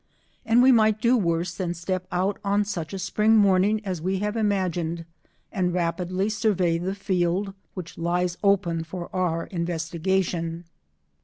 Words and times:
And 0.47 0.63
we 0.63 0.71
might 0.71 0.99
do 0.99 1.15
worse 1.15 1.53
than 1.53 1.75
step 1.75 2.07
out 2.11 2.39
on 2.43 2.65
such 2.65 2.91
a 2.91 2.97
spring 2.97 3.37
morning 3.37 3.85
as 3.85 4.01
we 4.01 4.17
have 4.17 4.35
imagined 4.35 5.05
and 5.51 5.75
rapidly 5.75 6.27
survey 6.27 6.79
the 6.79 6.95
field 6.95 7.53
which 7.75 7.99
lies 7.99 8.35
open 8.43 8.83
for 8.83 9.15
our 9.15 9.45
investigation. 9.45 10.63